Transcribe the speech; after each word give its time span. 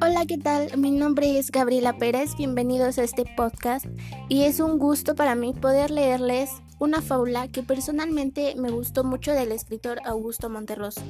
Hola, 0.00 0.24
¿qué 0.28 0.38
tal? 0.38 0.78
Mi 0.78 0.92
nombre 0.92 1.36
es 1.36 1.50
Gabriela 1.50 1.98
Pérez, 1.98 2.36
bienvenidos 2.36 2.98
a 2.98 3.02
este 3.02 3.24
podcast 3.36 3.86
y 4.28 4.44
es 4.44 4.60
un 4.60 4.78
gusto 4.78 5.16
para 5.16 5.34
mí 5.34 5.52
poder 5.52 5.90
leerles 5.90 6.50
una 6.78 7.02
fábula 7.02 7.48
que 7.48 7.64
personalmente 7.64 8.54
me 8.56 8.70
gustó 8.70 9.02
mucho 9.02 9.32
del 9.32 9.50
escritor 9.50 9.98
Augusto 10.04 10.48
Monterroso. 10.48 11.00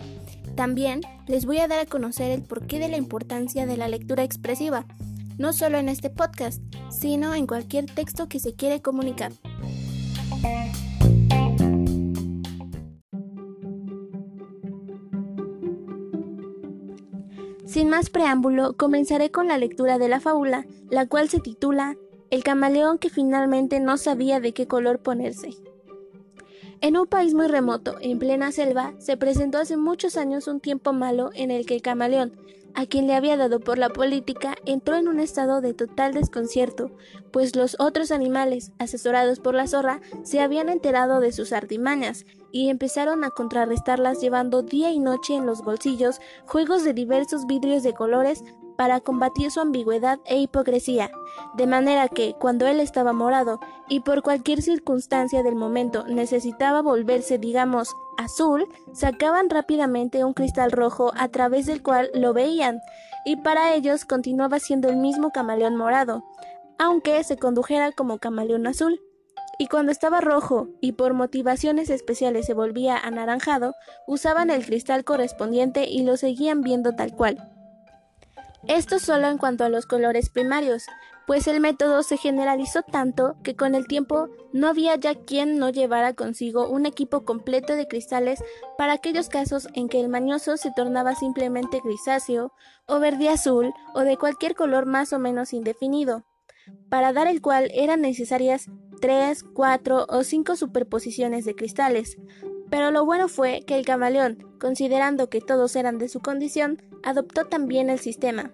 También 0.54 1.02
les 1.26 1.44
voy 1.44 1.58
a 1.58 1.68
dar 1.68 1.80
a 1.80 1.86
conocer 1.86 2.30
el 2.30 2.42
porqué 2.42 2.78
de 2.78 2.88
la 2.88 2.96
importancia 2.96 3.66
de 3.66 3.76
la 3.76 3.88
lectura 3.88 4.22
expresiva, 4.22 4.86
no 5.36 5.52
solo 5.52 5.76
en 5.76 5.90
este 5.90 6.08
podcast, 6.08 6.62
sino 6.90 7.34
en 7.34 7.46
cualquier 7.46 7.84
texto 7.84 8.28
que 8.30 8.40
se 8.40 8.54
quiere 8.54 8.80
comunicar. 8.80 9.32
Sin 17.72 17.88
más 17.88 18.10
preámbulo, 18.10 18.74
comenzaré 18.74 19.30
con 19.30 19.48
la 19.48 19.56
lectura 19.56 19.96
de 19.96 20.06
la 20.06 20.20
fábula, 20.20 20.66
la 20.90 21.06
cual 21.06 21.30
se 21.30 21.40
titula 21.40 21.96
El 22.28 22.44
camaleón 22.44 22.98
que 22.98 23.08
finalmente 23.08 23.80
no 23.80 23.96
sabía 23.96 24.40
de 24.40 24.52
qué 24.52 24.66
color 24.66 24.98
ponerse. 24.98 25.52
En 26.82 26.96
un 26.96 27.06
país 27.06 27.32
muy 27.32 27.46
remoto, 27.46 27.94
en 28.00 28.18
plena 28.18 28.50
selva, 28.50 28.92
se 28.98 29.16
presentó 29.16 29.58
hace 29.58 29.76
muchos 29.76 30.16
años 30.16 30.48
un 30.48 30.58
tiempo 30.58 30.92
malo 30.92 31.30
en 31.32 31.52
el 31.52 31.64
que 31.64 31.76
el 31.76 31.80
camaleón, 31.80 32.32
a 32.74 32.86
quien 32.86 33.06
le 33.06 33.14
había 33.14 33.36
dado 33.36 33.60
por 33.60 33.78
la 33.78 33.90
política, 33.90 34.56
entró 34.66 34.96
en 34.96 35.06
un 35.06 35.20
estado 35.20 35.60
de 35.60 35.74
total 35.74 36.12
desconcierto, 36.12 36.90
pues 37.30 37.54
los 37.54 37.76
otros 37.78 38.10
animales, 38.10 38.72
asesorados 38.80 39.38
por 39.38 39.54
la 39.54 39.68
zorra, 39.68 40.00
se 40.24 40.40
habían 40.40 40.68
enterado 40.68 41.20
de 41.20 41.30
sus 41.30 41.52
artimañas 41.52 42.26
y 42.50 42.68
empezaron 42.68 43.22
a 43.22 43.30
contrarrestarlas 43.30 44.20
llevando 44.20 44.62
día 44.62 44.90
y 44.90 44.98
noche 44.98 45.36
en 45.36 45.46
los 45.46 45.62
bolsillos 45.62 46.20
juegos 46.46 46.82
de 46.82 46.94
diversos 46.94 47.46
vidrios 47.46 47.84
de 47.84 47.94
colores 47.94 48.42
para 48.82 48.98
combatir 48.98 49.52
su 49.52 49.60
ambigüedad 49.60 50.18
e 50.24 50.40
hipocresía, 50.40 51.12
de 51.54 51.68
manera 51.68 52.08
que, 52.08 52.34
cuando 52.34 52.66
él 52.66 52.80
estaba 52.80 53.12
morado 53.12 53.60
y 53.88 54.00
por 54.00 54.22
cualquier 54.22 54.60
circunstancia 54.60 55.44
del 55.44 55.54
momento 55.54 56.04
necesitaba 56.08 56.82
volverse, 56.82 57.38
digamos, 57.38 57.94
azul, 58.18 58.66
sacaban 58.92 59.50
rápidamente 59.50 60.24
un 60.24 60.34
cristal 60.34 60.72
rojo 60.72 61.12
a 61.16 61.28
través 61.28 61.66
del 61.66 61.80
cual 61.80 62.10
lo 62.12 62.32
veían, 62.32 62.80
y 63.24 63.36
para 63.36 63.72
ellos 63.72 64.04
continuaba 64.04 64.58
siendo 64.58 64.88
el 64.88 64.96
mismo 64.96 65.30
camaleón 65.30 65.76
morado, 65.76 66.24
aunque 66.76 67.22
se 67.22 67.36
condujera 67.36 67.92
como 67.92 68.18
camaleón 68.18 68.66
azul. 68.66 69.00
Y 69.60 69.68
cuando 69.68 69.92
estaba 69.92 70.20
rojo 70.20 70.70
y 70.80 70.90
por 70.90 71.14
motivaciones 71.14 71.88
especiales 71.88 72.46
se 72.46 72.54
volvía 72.54 72.96
anaranjado, 72.96 73.76
usaban 74.08 74.50
el 74.50 74.66
cristal 74.66 75.04
correspondiente 75.04 75.84
y 75.88 76.02
lo 76.02 76.16
seguían 76.16 76.62
viendo 76.62 76.96
tal 76.96 77.14
cual. 77.14 77.51
Esto 78.68 79.00
solo 79.00 79.28
en 79.28 79.38
cuanto 79.38 79.64
a 79.64 79.68
los 79.68 79.86
colores 79.86 80.30
primarios, 80.30 80.84
pues 81.26 81.46
el 81.46 81.60
método 81.60 82.02
se 82.02 82.16
generalizó 82.16 82.82
tanto 82.82 83.36
que 83.42 83.56
con 83.56 83.74
el 83.74 83.86
tiempo 83.86 84.28
no 84.52 84.68
había 84.68 84.96
ya 84.96 85.14
quien 85.14 85.58
no 85.58 85.70
llevara 85.70 86.14
consigo 86.14 86.68
un 86.68 86.86
equipo 86.86 87.24
completo 87.24 87.74
de 87.74 87.88
cristales 87.88 88.42
para 88.78 88.92
aquellos 88.92 89.28
casos 89.28 89.68
en 89.74 89.88
que 89.88 90.00
el 90.00 90.08
mañoso 90.08 90.56
se 90.56 90.72
tornaba 90.72 91.14
simplemente 91.14 91.80
grisáceo 91.84 92.52
o 92.86 93.00
verde 93.00 93.28
azul 93.28 93.72
o 93.94 94.00
de 94.00 94.16
cualquier 94.16 94.54
color 94.54 94.86
más 94.86 95.12
o 95.12 95.18
menos 95.18 95.52
indefinido, 95.52 96.24
para 96.88 97.12
dar 97.12 97.26
el 97.26 97.40
cual 97.40 97.70
eran 97.74 98.00
necesarias 98.00 98.66
tres, 99.00 99.42
cuatro 99.42 100.06
o 100.08 100.22
cinco 100.22 100.54
superposiciones 100.54 101.44
de 101.44 101.56
cristales, 101.56 102.16
pero 102.72 102.90
lo 102.90 103.04
bueno 103.04 103.28
fue 103.28 103.64
que 103.66 103.76
el 103.76 103.84
camaleón, 103.84 104.48
considerando 104.58 105.28
que 105.28 105.42
todos 105.42 105.76
eran 105.76 105.98
de 105.98 106.08
su 106.08 106.20
condición, 106.20 106.80
adoptó 107.02 107.44
también 107.44 107.90
el 107.90 107.98
sistema. 107.98 108.50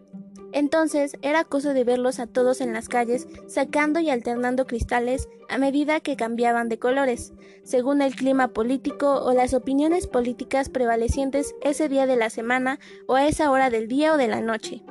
Entonces 0.51 1.17
era 1.23 1.45
cosa 1.45 1.73
de 1.73 1.85
verlos 1.85 2.19
a 2.19 2.27
todos 2.27 2.61
en 2.61 2.73
las 2.73 2.89
calles 2.89 3.29
sacando 3.47 4.01
y 4.01 4.11
alternando 4.11 4.67
cristales 4.67 5.29
a 5.49 5.57
medida 5.57 6.01
que 6.01 6.17
cambiaban 6.17 6.69
de 6.69 6.81
colores, 6.81 7.33
según 7.63 8.03
el 8.03 8.17
clima 8.17 8.49
político 8.49 9.23
o 9.23 9.33
las 9.35 9.55
opiniones 9.55 10.09
políticas 10.09 10.69
prevalecientes 10.69 11.55
ese 11.63 11.89
día 11.89 12.07
de 12.07 12.17
la 12.17 12.29
semana 12.29 12.81
o 13.07 13.15
a 13.15 13.29
esa 13.29 13.53
hora 13.53 13.71
del 13.71 13.87
día 13.87 14.15
o 14.15 14.17
de 14.17 14.27
la 14.27 14.41
noche. 14.41 14.83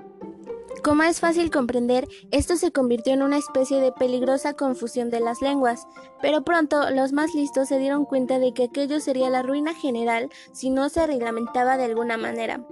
Como 0.83 1.03
es 1.03 1.19
fácil 1.19 1.51
comprender, 1.51 2.07
esto 2.31 2.55
se 2.55 2.71
convirtió 2.71 3.13
en 3.13 3.21
una 3.21 3.37
especie 3.37 3.79
de 3.81 3.91
peligrosa 3.91 4.53
confusión 4.53 5.09
de 5.09 5.19
las 5.19 5.41
lenguas, 5.41 5.87
pero 6.21 6.43
pronto 6.43 6.89
los 6.91 7.13
más 7.13 7.33
listos 7.33 7.67
se 7.67 7.79
dieron 7.79 8.05
cuenta 8.05 8.39
de 8.39 8.53
que 8.53 8.65
aquello 8.65 8.99
sería 8.99 9.29
la 9.29 9.41
ruina 9.41 9.73
general 9.73 10.29
si 10.53 10.69
no 10.69 10.89
se 10.89 11.05
reglamentaba 11.07 11.77
de 11.77 11.85
alguna 11.85 12.17
manera, 12.17 12.65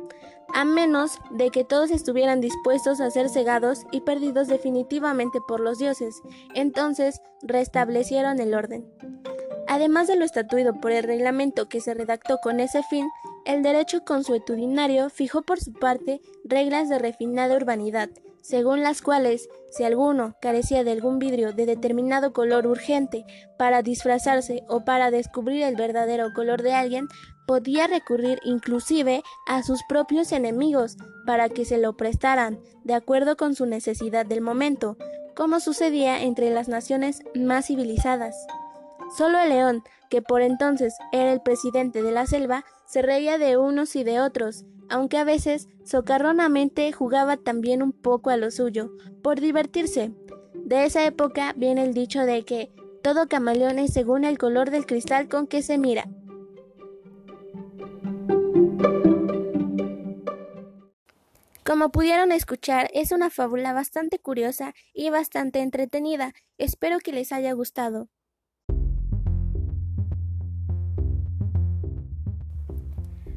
a 0.53 0.65
menos 0.65 1.19
de 1.31 1.49
que 1.49 1.63
todos 1.63 1.91
estuvieran 1.91 2.41
dispuestos 2.41 3.01
a 3.01 3.09
ser 3.09 3.29
cegados 3.29 3.85
y 3.91 4.01
perdidos 4.01 4.47
definitivamente 4.47 5.39
por 5.47 5.59
los 5.59 5.79
dioses. 5.79 6.21
Entonces 6.53 7.21
restablecieron 7.41 8.39
el 8.39 8.53
orden. 8.53 8.85
Además 9.67 10.07
de 10.07 10.15
lo 10.15 10.25
estatuido 10.25 10.79
por 10.79 10.91
el 10.91 11.03
reglamento 11.03 11.67
que 11.67 11.81
se 11.81 11.93
redactó 11.93 12.37
con 12.37 12.59
ese 12.59 12.83
fin, 12.83 13.07
el 13.45 13.63
derecho 13.63 14.03
consuetudinario 14.03 15.09
fijó 15.09 15.43
por 15.43 15.59
su 15.59 15.73
parte 15.73 16.21
reglas 16.43 16.89
de 16.89 16.99
refinada 16.99 17.55
urbanidad, 17.55 18.09
según 18.41 18.83
las 18.83 19.01
cuales, 19.01 19.49
si 19.71 19.83
alguno 19.83 20.35
carecía 20.41 20.83
de 20.83 20.91
algún 20.91 21.17
vidrio 21.19 21.53
de 21.53 21.65
determinado 21.65 22.33
color 22.33 22.67
urgente 22.67 23.25
para 23.57 23.81
disfrazarse 23.81 24.63
o 24.67 24.85
para 24.85 25.09
descubrir 25.09 25.63
el 25.63 25.75
verdadero 25.75 26.33
color 26.33 26.61
de 26.61 26.73
alguien, 26.73 27.07
podía 27.47 27.87
recurrir 27.87 28.39
inclusive 28.43 29.23
a 29.47 29.63
sus 29.63 29.81
propios 29.87 30.31
enemigos 30.31 30.97
para 31.25 31.49
que 31.49 31.65
se 31.65 31.77
lo 31.77 31.97
prestaran, 31.97 32.59
de 32.83 32.93
acuerdo 32.93 33.35
con 33.35 33.55
su 33.55 33.65
necesidad 33.65 34.25
del 34.25 34.41
momento, 34.41 34.97
como 35.35 35.59
sucedía 35.59 36.21
entre 36.21 36.49
las 36.51 36.67
naciones 36.67 37.21
más 37.35 37.67
civilizadas. 37.67 38.35
Solo 39.15 39.39
el 39.39 39.47
león, 39.47 39.81
que 40.09 40.21
por 40.21 40.41
entonces 40.41 40.93
era 41.13 41.31
el 41.31 41.41
presidente 41.41 42.03
de 42.03 42.11
la 42.11 42.25
selva, 42.25 42.65
se 42.85 43.01
reía 43.01 43.37
de 43.37 43.55
unos 43.55 43.95
y 43.95 44.03
de 44.03 44.19
otros, 44.19 44.65
aunque 44.89 45.17
a 45.17 45.23
veces 45.23 45.69
socarronamente 45.85 46.91
jugaba 46.91 47.37
también 47.37 47.81
un 47.81 47.93
poco 47.93 48.29
a 48.29 48.35
lo 48.35 48.51
suyo, 48.51 48.91
por 49.23 49.39
divertirse. 49.39 50.11
De 50.53 50.83
esa 50.83 51.05
época 51.05 51.53
viene 51.55 51.83
el 51.83 51.93
dicho 51.93 52.25
de 52.25 52.43
que 52.43 52.73
todo 53.03 53.29
camaleón 53.29 53.79
es 53.79 53.93
según 53.93 54.25
el 54.25 54.37
color 54.37 54.69
del 54.69 54.85
cristal 54.85 55.29
con 55.29 55.47
que 55.47 55.61
se 55.61 55.77
mira. 55.77 56.09
Como 61.63 61.89
pudieron 61.89 62.33
escuchar, 62.33 62.89
es 62.93 63.13
una 63.13 63.29
fábula 63.29 63.71
bastante 63.71 64.19
curiosa 64.19 64.73
y 64.93 65.09
bastante 65.09 65.61
entretenida. 65.61 66.33
Espero 66.57 66.99
que 66.99 67.13
les 67.13 67.31
haya 67.31 67.53
gustado. 67.53 68.09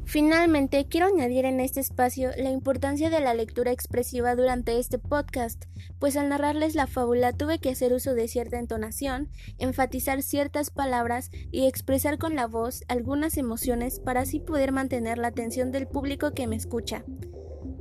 Finalmente, 0.09 0.87
quiero 0.89 1.05
añadir 1.05 1.45
en 1.45 1.59
este 1.59 1.79
espacio 1.79 2.31
la 2.35 2.49
importancia 2.49 3.11
de 3.11 3.19
la 3.19 3.35
lectura 3.35 3.71
expresiva 3.71 4.35
durante 4.35 4.79
este 4.79 4.97
podcast, 4.97 5.65
pues 5.99 6.17
al 6.17 6.29
narrarles 6.29 6.73
la 6.73 6.87
fábula 6.87 7.31
tuve 7.31 7.59
que 7.59 7.69
hacer 7.69 7.93
uso 7.93 8.15
de 8.15 8.27
cierta 8.27 8.57
entonación, 8.57 9.29
enfatizar 9.59 10.23
ciertas 10.23 10.71
palabras 10.71 11.29
y 11.51 11.67
expresar 11.67 12.17
con 12.17 12.35
la 12.35 12.47
voz 12.47 12.83
algunas 12.87 13.37
emociones 13.37 13.99
para 13.99 14.21
así 14.21 14.39
poder 14.39 14.71
mantener 14.71 15.19
la 15.19 15.27
atención 15.27 15.71
del 15.71 15.87
público 15.87 16.31
que 16.31 16.47
me 16.47 16.55
escucha. 16.55 17.05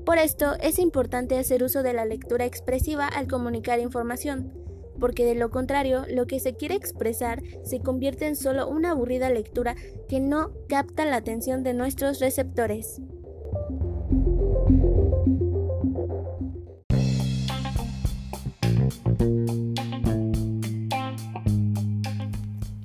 Por 0.04 0.18
esto 0.18 0.54
es 0.60 0.78
importante 0.78 1.38
hacer 1.38 1.62
uso 1.62 1.82
de 1.82 1.94
la 1.94 2.04
lectura 2.04 2.44
expresiva 2.44 3.08
al 3.08 3.26
comunicar 3.26 3.80
información, 3.80 4.52
porque 4.98 5.24
de 5.24 5.34
lo 5.34 5.50
contrario 5.50 6.04
lo 6.08 6.26
que 6.26 6.40
se 6.40 6.54
quiere 6.54 6.74
expresar 6.74 7.42
se 7.64 7.80
convierte 7.80 8.26
en 8.26 8.36
solo 8.36 8.68
una 8.68 8.92
aburrida 8.92 9.30
lectura 9.30 9.76
que 10.08 10.20
no 10.20 10.50
capta 10.68 11.04
la 11.04 11.16
atención 11.16 11.62
de 11.62 11.74
nuestros 11.74 12.20
receptores. 12.20 13.00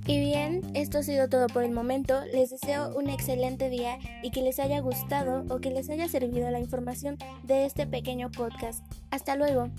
Y 0.05 0.19
bien, 0.19 0.61
esto 0.73 0.97
ha 0.97 1.03
sido 1.03 1.29
todo 1.29 1.47
por 1.47 1.63
el 1.63 1.71
momento. 1.71 2.19
Les 2.33 2.49
deseo 2.49 2.95
un 2.95 3.09
excelente 3.09 3.69
día 3.69 3.97
y 4.21 4.31
que 4.31 4.41
les 4.41 4.59
haya 4.59 4.79
gustado 4.81 5.45
o 5.49 5.59
que 5.59 5.71
les 5.71 5.89
haya 5.89 6.07
servido 6.09 6.51
la 6.51 6.59
información 6.59 7.17
de 7.43 7.65
este 7.65 7.87
pequeño 7.87 8.29
podcast. 8.29 8.83
Hasta 9.09 9.35
luego. 9.35 9.69